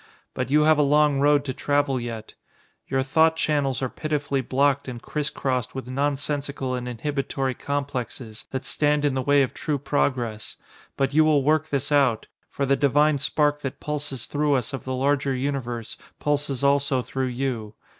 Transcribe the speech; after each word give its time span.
But 0.33 0.49
you 0.49 0.61
have 0.61 0.79
a 0.79 0.81
long 0.81 1.19
road 1.19 1.45
to 1.45 1.53
travel 1.53 1.99
yet. 1.99 2.33
Your 2.87 3.03
thought 3.03 3.35
channels 3.35 3.83
are 3.83 3.87
pitifully 3.87 4.41
blocked 4.41 4.87
and 4.87 4.99
criss 4.99 5.29
crossed 5.29 5.75
with 5.75 5.87
nonsensical 5.87 6.73
and 6.73 6.87
inhibitory 6.89 7.53
complexes 7.53 8.45
that 8.49 8.65
stand 8.65 9.05
in 9.05 9.13
the 9.13 9.21
way 9.21 9.43
of 9.43 9.53
true 9.53 9.77
progress. 9.77 10.55
But 10.97 11.13
you 11.13 11.23
will 11.23 11.43
work 11.43 11.69
this 11.69 11.91
out, 11.91 12.25
for 12.49 12.65
the 12.65 12.75
Divine 12.75 13.19
Spark 13.19 13.61
that 13.61 13.79
pulses 13.79 14.25
through 14.25 14.55
us 14.55 14.73
of 14.73 14.85
the 14.85 14.95
Larger 14.95 15.35
Universe, 15.35 15.97
pulses 16.19 16.63
also 16.63 17.03
through 17.03 17.27
you. 17.27 17.75